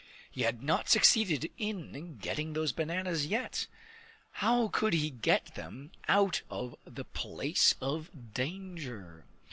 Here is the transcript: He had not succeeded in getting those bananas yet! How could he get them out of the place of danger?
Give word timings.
He 0.31 0.41
had 0.41 0.63
not 0.63 0.89
succeeded 0.89 1.51
in 1.59 2.17
getting 2.17 2.53
those 2.53 2.71
bananas 2.71 3.27
yet! 3.27 3.67
How 4.31 4.69
could 4.69 4.93
he 4.93 5.11
get 5.11 5.53
them 5.53 5.91
out 6.07 6.41
of 6.49 6.75
the 6.85 7.05
place 7.05 7.75
of 7.81 8.09
danger? 8.33 9.25